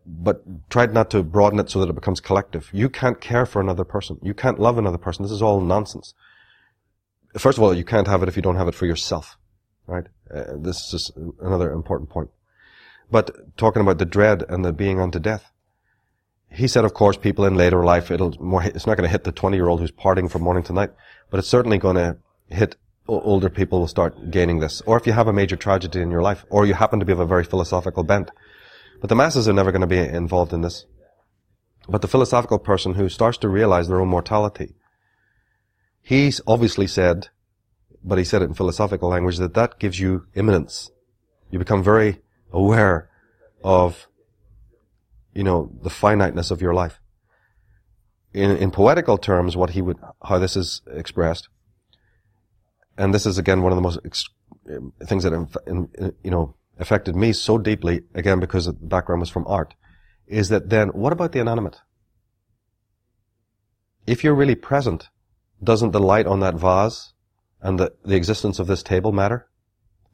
but, 0.05 0.43
tried 0.69 0.93
not 0.93 1.09
to 1.11 1.23
broaden 1.23 1.59
it 1.59 1.69
so 1.69 1.79
that 1.79 1.89
it 1.89 1.95
becomes 1.95 2.19
collective. 2.19 2.69
You 2.73 2.89
can't 2.89 3.19
care 3.19 3.45
for 3.45 3.61
another 3.61 3.83
person. 3.83 4.17
You 4.21 4.33
can't 4.33 4.59
love 4.59 4.77
another 4.77 4.97
person. 4.97 5.23
This 5.23 5.31
is 5.31 5.41
all 5.41 5.61
nonsense. 5.61 6.13
First 7.37 7.57
of 7.57 7.63
all, 7.63 7.73
you 7.73 7.83
can't 7.83 8.07
have 8.07 8.23
it 8.23 8.29
if 8.29 8.35
you 8.35 8.41
don't 8.41 8.55
have 8.55 8.67
it 8.67 8.75
for 8.75 8.85
yourself, 8.85 9.37
right? 9.87 10.05
Uh, 10.33 10.55
this 10.55 10.93
is 10.93 11.11
another 11.41 11.71
important 11.71 12.09
point. 12.09 12.29
But 13.11 13.57
talking 13.57 13.81
about 13.81 13.97
the 13.97 14.05
dread 14.05 14.43
and 14.47 14.63
the 14.63 14.71
being 14.71 14.99
unto 14.99 15.19
death, 15.19 15.51
he 16.49 16.67
said, 16.67 16.85
of 16.85 16.93
course, 16.93 17.17
people 17.17 17.45
in 17.45 17.55
later 17.55 17.83
life, 17.83 18.11
it'll 18.11 18.35
more, 18.39 18.63
it's 18.63 18.87
not 18.87 18.97
going 18.97 19.07
to 19.07 19.11
hit 19.11 19.23
the 19.23 19.31
20 19.31 19.57
year 19.57 19.67
old 19.67 19.79
who's 19.79 19.91
partying 19.91 20.29
from 20.29 20.43
morning 20.43 20.63
to 20.63 20.73
night, 20.73 20.91
but 21.29 21.39
it's 21.39 21.47
certainly 21.47 21.77
going 21.77 21.95
to 21.95 22.17
hit 22.49 22.75
older 23.07 23.49
people 23.49 23.79
will 23.79 23.87
start 23.87 24.31
gaining 24.31 24.59
this. 24.59 24.81
Or 24.81 24.97
if 24.97 25.05
you 25.05 25.13
have 25.13 25.27
a 25.27 25.33
major 25.33 25.55
tragedy 25.55 26.01
in 26.01 26.11
your 26.11 26.21
life, 26.21 26.45
or 26.49 26.65
you 26.65 26.73
happen 26.73 26.99
to 26.99 27.05
be 27.05 27.11
of 27.11 27.19
a 27.19 27.25
very 27.25 27.43
philosophical 27.43 28.03
bent. 28.03 28.31
But 29.03 29.09
the 29.09 29.15
masses 29.15 29.49
are 29.49 29.53
never 29.53 29.73
going 29.73 29.81
to 29.81 29.85
be 29.85 29.97
involved 29.97 30.53
in 30.53 30.61
this. 30.61 30.85
But 31.89 32.01
the 32.01 32.07
philosophical 32.07 32.57
person 32.57 32.93
who 32.93 33.09
starts 33.09 33.37
to 33.39 33.49
realize 33.49 33.89
their 33.89 33.99
own 33.99 34.07
mortality, 34.07 34.75
he's 36.01 36.39
obviously 36.47 36.87
said, 36.87 37.27
but 38.01 38.17
he 38.17 38.23
said 38.23 38.41
it 38.41 38.45
in 38.45 38.53
philosophical 38.53 39.09
language, 39.09 39.39
that 39.39 39.55
that 39.55 39.77
gives 39.77 39.99
you 39.99 40.27
imminence. 40.35 40.89
You 41.51 41.59
become 41.59 41.83
very 41.83 42.21
aware 42.53 43.09
of, 43.61 44.07
you 45.33 45.43
know, 45.43 45.69
the 45.81 45.89
finiteness 45.89 46.49
of 46.49 46.61
your 46.61 46.73
life. 46.73 47.01
In, 48.33 48.51
in 48.51 48.71
poetical 48.71 49.17
terms, 49.17 49.57
what 49.57 49.71
he 49.71 49.81
would, 49.81 49.97
how 50.23 50.39
this 50.39 50.55
is 50.55 50.81
expressed, 50.87 51.49
and 52.97 53.13
this 53.13 53.25
is 53.25 53.37
again 53.37 53.63
one 53.63 53.73
of 53.73 53.75
the 53.75 53.81
most 53.81 53.99
ex- 54.05 54.29
um, 54.73 54.93
things 55.03 55.25
that, 55.25 55.33
in, 55.33 55.89
in, 55.97 56.13
you 56.23 56.31
know, 56.31 56.55
affected 56.79 57.15
me 57.15 57.33
so 57.33 57.57
deeply, 57.57 58.03
again, 58.13 58.39
because 58.39 58.65
the 58.65 58.73
background 58.73 59.21
was 59.21 59.29
from 59.29 59.45
art, 59.47 59.75
is 60.27 60.49
that 60.49 60.69
then 60.69 60.89
what 60.89 61.13
about 61.13 61.31
the 61.31 61.39
inanimate? 61.39 61.81
If 64.05 64.23
you're 64.23 64.33
really 64.33 64.55
present, 64.55 65.09
doesn't 65.63 65.91
the 65.91 65.99
light 65.99 66.27
on 66.27 66.39
that 66.41 66.55
vase 66.55 67.13
and 67.61 67.79
the, 67.79 67.93
the 68.03 68.15
existence 68.15 68.59
of 68.59 68.67
this 68.67 68.83
table 68.83 69.11
matter? 69.11 69.47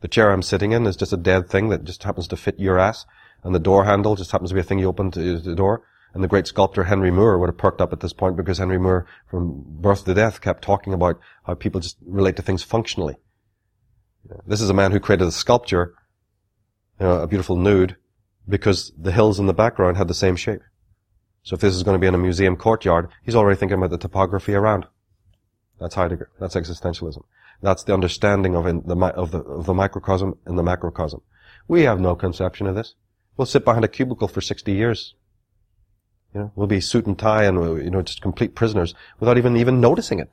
The 0.02 0.08
chair 0.08 0.32
I'm 0.32 0.44
sitting 0.44 0.72
in 0.72 0.86
is 0.86 0.96
just 0.96 1.14
a 1.14 1.18
dead 1.18 1.50
thing 1.50 1.70
that 1.70 1.84
just 1.84 2.04
happens 2.04 2.28
to 2.30 2.38
fit 2.38 2.60
your 2.60 2.80
ass, 2.80 3.06
and 3.44 3.54
the 3.54 3.60
door 3.60 3.86
handle 3.86 4.16
just 4.16 4.32
happens 4.32 4.52
to 4.52 4.54
be 4.54 4.62
a 4.62 4.64
thing 4.64 4.80
you 4.80 4.88
open 4.88 5.12
to 5.12 5.40
the 5.40 5.56
door. 5.56 5.84
And 6.14 6.24
the 6.24 6.28
great 6.28 6.48
sculptor 6.48 6.86
Henry 6.86 7.12
Moore 7.12 7.38
would 7.38 7.50
have 7.50 7.58
perked 7.58 7.82
up 7.82 7.94
at 7.94 8.00
this 8.00 8.14
point 8.14 8.36
because 8.36 8.58
Henry 8.58 8.80
Moore, 8.80 9.06
from 9.28 9.64
birth 9.64 10.06
to 10.06 10.14
death, 10.16 10.42
kept 10.42 10.64
talking 10.64 10.92
about 10.92 11.20
how 11.44 11.54
people 11.54 11.80
just 11.80 11.98
relate 12.04 12.36
to 12.38 12.42
things 12.42 12.64
functionally. 12.64 13.18
This 14.48 14.62
is 14.62 14.72
a 14.72 14.74
man 14.74 14.92
who 14.92 15.00
created 15.00 15.28
a 15.28 15.32
sculpture, 15.32 15.94
you 17.00 17.06
know, 17.06 17.22
a 17.22 17.28
beautiful 17.28 17.56
nude, 17.56 17.96
because 18.48 18.92
the 18.98 19.12
hills 19.12 19.40
in 19.40 19.46
the 19.46 19.54
background 19.54 19.98
had 19.98 20.08
the 20.08 20.14
same 20.14 20.36
shape. 20.36 20.62
So 21.44 21.56
if 21.56 21.62
this 21.62 21.76
is 21.76 21.84
going 21.84 21.96
to 21.96 22.00
be 22.00 22.08
in 22.08 22.16
a 22.16 22.20
museum 22.20 22.56
courtyard, 22.56 23.10
he's 23.24 23.36
already 23.36 23.58
thinking 23.58 23.78
about 23.78 23.92
the 23.92 23.98
topography 23.98 24.54
around. 24.54 24.86
That's 25.80 25.96
Heidegger. 25.96 26.30
That's 26.40 26.56
existentialism. 26.56 27.24
That's 27.62 27.84
the 27.84 27.94
understanding 27.94 28.56
of 28.56 28.66
in 28.66 28.84
the 28.86 28.96
of 28.96 29.32
the 29.32 29.40
of 29.40 29.66
the 29.66 29.74
microcosm 29.74 30.38
and 30.46 30.58
the 30.58 30.64
macrocosm. 30.64 31.22
We 31.68 31.84
have 31.84 32.00
no 32.00 32.16
conception 32.16 32.68
of 32.68 32.76
this. 32.76 32.96
We'll 33.38 33.46
sit 33.46 33.66
behind 33.66 33.86
a 33.86 33.90
cubicle 33.90 34.28
for 34.28 34.42
sixty 34.42 34.74
years. 34.74 35.16
You 36.34 36.42
know, 36.42 36.52
we'll 36.56 36.68
be 36.68 36.82
suit 36.82 37.06
and 37.06 37.18
tie 37.18 37.46
and 37.46 37.58
uh, 37.58 37.76
you 37.76 37.90
know 37.90 38.02
just 38.02 38.22
complete 38.22 38.56
prisoners 38.56 38.94
without 39.20 39.38
even 39.38 39.58
even 39.58 39.82
noticing 39.82 40.20
it. 40.20 40.32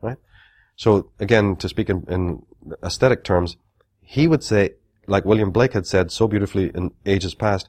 Right. 0.00 0.18
So 0.76 1.10
again, 1.20 1.56
to 1.56 1.68
speak 1.68 1.88
in, 1.88 2.04
in 2.08 2.42
aesthetic 2.82 3.24
terms, 3.24 3.56
he 4.00 4.26
would 4.26 4.42
say, 4.42 4.74
like 5.06 5.24
William 5.24 5.50
Blake 5.50 5.72
had 5.72 5.86
said 5.86 6.10
so 6.10 6.28
beautifully 6.28 6.70
in 6.74 6.92
ages 7.06 7.34
past, 7.34 7.68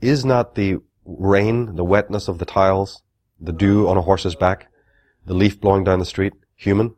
is 0.00 0.24
not 0.24 0.54
the 0.54 0.76
rain, 1.04 1.76
the 1.76 1.84
wetness 1.84 2.28
of 2.28 2.38
the 2.38 2.44
tiles, 2.44 3.02
the 3.40 3.52
dew 3.52 3.88
on 3.88 3.96
a 3.96 4.02
horse's 4.02 4.34
back, 4.34 4.70
the 5.24 5.34
leaf 5.34 5.60
blowing 5.60 5.84
down 5.84 5.98
the 5.98 6.04
street, 6.04 6.32
human? 6.54 6.94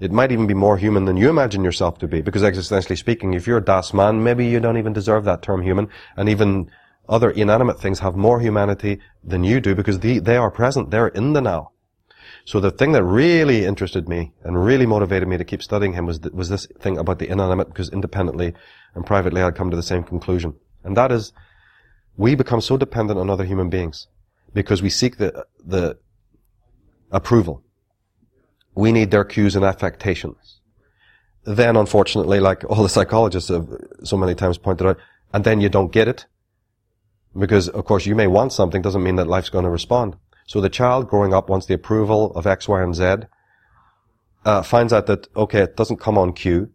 It 0.00 0.10
might 0.10 0.32
even 0.32 0.46
be 0.46 0.54
more 0.54 0.76
human 0.76 1.04
than 1.04 1.16
you 1.16 1.30
imagine 1.30 1.62
yourself 1.62 1.98
to 1.98 2.08
be, 2.08 2.22
because 2.22 2.42
existentially 2.42 2.98
speaking, 2.98 3.34
if 3.34 3.46
you're 3.46 3.58
a 3.58 3.64
Das 3.64 3.94
Man, 3.94 4.24
maybe 4.24 4.46
you 4.46 4.58
don't 4.58 4.78
even 4.78 4.92
deserve 4.92 5.24
that 5.24 5.42
term 5.42 5.62
human, 5.62 5.88
and 6.16 6.28
even 6.28 6.70
other 7.08 7.30
inanimate 7.30 7.80
things 7.80 8.00
have 8.00 8.16
more 8.16 8.40
humanity 8.40 8.98
than 9.22 9.44
you 9.44 9.60
do, 9.60 9.74
because 9.74 10.00
they, 10.00 10.18
they 10.18 10.36
are 10.36 10.50
present, 10.50 10.90
they're 10.90 11.08
in 11.08 11.34
the 11.34 11.40
now. 11.40 11.70
So 12.44 12.58
the 12.58 12.70
thing 12.70 12.92
that 12.92 13.04
really 13.04 13.64
interested 13.64 14.08
me 14.08 14.32
and 14.42 14.64
really 14.64 14.86
motivated 14.86 15.28
me 15.28 15.38
to 15.38 15.44
keep 15.44 15.62
studying 15.62 15.92
him 15.92 16.06
was, 16.06 16.18
th- 16.18 16.34
was 16.34 16.48
this 16.48 16.66
thing 16.80 16.98
about 16.98 17.18
the 17.18 17.28
inanimate, 17.28 17.68
because 17.68 17.88
independently 17.90 18.54
and 18.94 19.06
privately 19.06 19.40
I'd 19.40 19.54
come 19.54 19.70
to 19.70 19.76
the 19.76 19.82
same 19.82 20.02
conclusion. 20.02 20.54
And 20.82 20.96
that 20.96 21.12
is, 21.12 21.32
we 22.16 22.34
become 22.34 22.60
so 22.60 22.76
dependent 22.76 23.18
on 23.18 23.30
other 23.30 23.44
human 23.44 23.70
beings 23.70 24.08
because 24.52 24.82
we 24.82 24.90
seek 24.90 25.18
the, 25.18 25.46
the 25.64 25.98
approval. 27.10 27.62
We 28.74 28.90
need 28.90 29.10
their 29.10 29.24
cues 29.24 29.54
and 29.54 29.64
affectations. 29.64 30.60
Then, 31.44 31.76
unfortunately, 31.76 32.40
like 32.40 32.64
all 32.64 32.82
the 32.82 32.88
psychologists 32.88 33.50
have 33.50 33.68
so 34.02 34.16
many 34.16 34.34
times 34.34 34.58
pointed 34.58 34.86
out, 34.86 34.98
and 35.32 35.44
then 35.44 35.60
you 35.60 35.68
don't 35.68 35.92
get 35.92 36.08
it. 36.08 36.26
Because, 37.38 37.68
of 37.68 37.84
course, 37.84 38.04
you 38.04 38.14
may 38.14 38.26
want 38.26 38.52
something, 38.52 38.82
doesn't 38.82 39.02
mean 39.02 39.16
that 39.16 39.26
life's 39.26 39.48
going 39.48 39.64
to 39.64 39.70
respond. 39.70 40.16
So 40.46 40.60
the 40.60 40.68
child 40.68 41.08
growing 41.08 41.32
up 41.32 41.48
wants 41.48 41.66
the 41.66 41.74
approval 41.74 42.32
of 42.34 42.46
X, 42.46 42.68
Y, 42.68 42.82
and 42.82 42.94
Z, 42.94 43.26
uh, 44.44 44.62
finds 44.62 44.92
out 44.92 45.06
that, 45.06 45.28
okay, 45.36 45.60
it 45.60 45.76
doesn't 45.76 45.98
come 45.98 46.18
on 46.18 46.32
cue, 46.32 46.70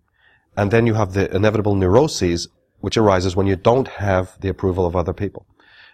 and 0.56 0.72
then 0.72 0.88
you 0.88 0.94
have 0.96 1.14
the 1.14 1.34
inevitable 1.36 1.76
neuroses, 1.76 2.48
which 2.80 2.98
arises 2.98 3.36
when 3.36 3.48
you 3.48 3.56
don't 3.56 3.88
have 3.88 4.40
the 4.40 4.50
approval 4.50 4.86
of 4.86 4.96
other 4.96 5.14
people. 5.14 5.46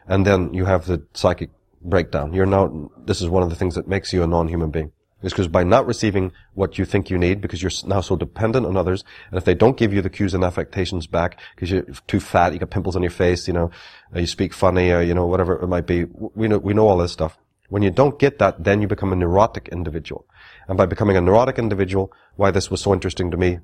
And 0.07 0.25
then 0.25 0.53
you 0.53 0.65
have 0.65 0.85
the 0.85 1.05
psychic 1.13 1.49
breakdown. 1.81 2.33
You're 2.33 2.45
now, 2.45 2.91
this 3.05 3.21
is 3.21 3.29
one 3.29 3.43
of 3.43 3.49
the 3.49 3.55
things 3.55 3.75
that 3.75 3.87
makes 3.87 4.13
you 4.13 4.23
a 4.23 4.27
non-human 4.27 4.69
being. 4.69 4.91
Is 5.21 5.31
because 5.31 5.47
by 5.47 5.63
not 5.63 5.87
receiving 5.87 6.33
what 6.53 6.77
you 6.77 6.83
think 6.83 7.09
you 7.09 7.17
need, 7.17 7.39
because 7.39 7.61
you're 7.61 7.71
now 7.85 8.01
so 8.01 8.17
dependent 8.17 8.65
on 8.65 8.75
others, 8.75 9.05
and 9.31 9.37
if 9.37 9.45
they 9.45 9.53
don't 9.53 9.77
give 9.77 9.93
you 9.93 10.01
the 10.01 10.09
cues 10.09 10.33
and 10.33 10.43
affectations 10.43 11.07
back, 11.07 11.39
because 11.55 11.71
you're 11.71 11.83
too 12.07 12.19
fat, 12.19 12.51
you 12.51 12.59
got 12.59 12.71
pimples 12.71 12.97
on 12.97 13.01
your 13.01 13.09
face, 13.09 13.47
you 13.47 13.53
know, 13.53 13.71
uh, 14.13 14.19
you 14.19 14.27
speak 14.27 14.53
funny, 14.53 14.91
or, 14.91 15.01
you 15.01 15.13
know, 15.13 15.25
whatever 15.25 15.61
it 15.61 15.67
might 15.67 15.87
be, 15.87 16.03
we 16.35 16.49
know, 16.49 16.57
we 16.57 16.73
know 16.73 16.89
all 16.89 16.97
this 16.97 17.13
stuff. 17.13 17.37
When 17.73 17.81
you 17.81 17.89
don't 17.89 18.19
get 18.19 18.37
that, 18.37 18.63
then 18.63 18.83
you 18.83 18.87
become 18.87 19.11
a 19.11 19.15
neurotic 19.15 19.67
individual. 19.71 20.27
And 20.67 20.77
by 20.77 20.85
becoming 20.85 21.17
a 21.17 21.21
neurotic 21.21 21.57
individual, 21.57 22.13
why 22.35 22.51
this 22.51 22.69
was 22.69 22.81
so 22.81 22.93
interesting 22.93 23.31
to 23.31 23.37
me 23.37 23.61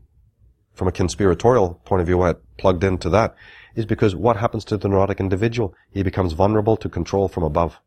from 0.74 0.88
a 0.88 0.92
conspiratorial 0.92 1.76
point 1.86 2.02
of 2.02 2.08
view, 2.08 2.18
why 2.18 2.32
it 2.32 2.42
plugged 2.58 2.84
into 2.84 3.08
that, 3.12 3.36
is 3.76 3.86
because 3.86 4.16
what 4.16 4.38
happens 4.38 4.66
to 4.66 4.78
the 4.78 4.90
neurotic 4.90 5.20
individual? 5.20 5.76
He 5.92 6.02
becomes 6.02 6.34
vulnerable 6.34 6.76
to 6.78 6.90
control 6.90 7.28
from 7.28 7.44
above. 7.44 7.80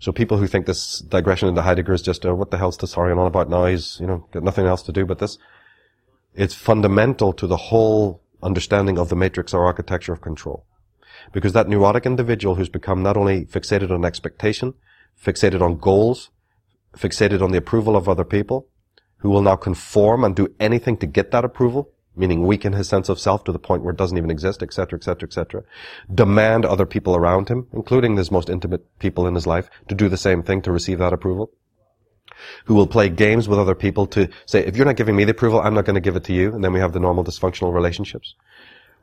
So 0.00 0.10
people 0.10 0.38
who 0.38 0.48
think 0.48 0.66
this 0.66 0.98
digression 0.98 1.48
into 1.48 1.62
Heidegger 1.62 1.92
is 1.92 2.02
just, 2.02 2.26
uh, 2.26 2.34
what 2.34 2.50
the 2.50 2.58
hell's 2.58 2.76
Tsarion 2.76 3.18
on 3.18 3.28
about 3.28 3.48
now? 3.48 3.66
He's, 3.66 4.00
you 4.00 4.06
know, 4.08 4.26
got 4.32 4.42
nothing 4.42 4.66
else 4.66 4.82
to 4.82 4.90
do 4.90 5.06
but 5.06 5.20
this. 5.20 5.38
It's 6.34 6.56
fundamental 6.56 7.32
to 7.34 7.46
the 7.46 7.68
whole 7.70 8.20
understanding 8.42 8.98
of 8.98 9.10
the 9.10 9.16
matrix 9.16 9.54
or 9.54 9.64
architecture 9.64 10.12
of 10.12 10.22
control. 10.22 10.66
Because 11.32 11.52
that 11.52 11.68
neurotic 11.68 12.04
individual 12.04 12.56
who's 12.56 12.68
become 12.68 13.00
not 13.00 13.16
only 13.16 13.44
fixated 13.44 13.92
on 13.92 14.04
expectation, 14.04 14.74
fixated 15.22 15.60
on 15.60 15.76
goals, 15.76 16.30
fixated 16.96 17.42
on 17.42 17.50
the 17.50 17.58
approval 17.58 17.96
of 17.96 18.08
other 18.08 18.24
people, 18.24 18.68
who 19.18 19.30
will 19.30 19.42
now 19.42 19.56
conform 19.56 20.24
and 20.24 20.34
do 20.36 20.54
anything 20.60 20.96
to 20.98 21.06
get 21.06 21.30
that 21.30 21.44
approval, 21.44 21.90
meaning 22.16 22.46
weaken 22.46 22.72
his 22.72 22.88
sense 22.88 23.08
of 23.08 23.18
self 23.18 23.44
to 23.44 23.52
the 23.52 23.58
point 23.58 23.82
where 23.82 23.92
it 23.92 23.96
doesn't 23.96 24.18
even 24.18 24.30
exist, 24.30 24.62
etc., 24.62 24.96
etc., 24.98 25.26
etc. 25.26 25.62
Demand 26.12 26.64
other 26.64 26.86
people 26.86 27.16
around 27.16 27.48
him, 27.48 27.66
including 27.72 28.16
his 28.16 28.30
most 28.30 28.48
intimate 28.48 28.84
people 28.98 29.26
in 29.26 29.34
his 29.34 29.46
life, 29.46 29.68
to 29.88 29.94
do 29.94 30.08
the 30.08 30.16
same 30.16 30.42
thing 30.42 30.62
to 30.62 30.72
receive 30.72 30.98
that 30.98 31.12
approval. 31.12 31.50
Who 32.66 32.74
will 32.74 32.86
play 32.86 33.08
games 33.08 33.48
with 33.48 33.58
other 33.58 33.74
people 33.74 34.06
to 34.08 34.28
say, 34.46 34.64
if 34.64 34.76
you're 34.76 34.86
not 34.86 34.96
giving 34.96 35.16
me 35.16 35.24
the 35.24 35.32
approval, 35.32 35.60
I'm 35.60 35.74
not 35.74 35.84
going 35.84 35.94
to 35.94 36.00
give 36.00 36.16
it 36.16 36.24
to 36.24 36.32
you, 36.32 36.54
and 36.54 36.62
then 36.62 36.72
we 36.72 36.80
have 36.80 36.92
the 36.92 37.00
normal 37.00 37.24
dysfunctional 37.24 37.74
relationships. 37.74 38.34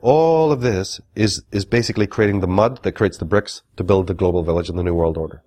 All 0.00 0.52
of 0.52 0.60
this 0.60 1.00
is, 1.14 1.42
is 1.52 1.64
basically 1.64 2.06
creating 2.06 2.40
the 2.40 2.46
mud 2.46 2.82
that 2.82 2.92
creates 2.92 3.18
the 3.18 3.24
bricks 3.24 3.62
to 3.76 3.84
build 3.84 4.06
the 4.06 4.14
global 4.14 4.42
village 4.42 4.68
and 4.68 4.78
the 4.78 4.82
new 4.82 4.94
world 4.94 5.18
order. 5.18 5.42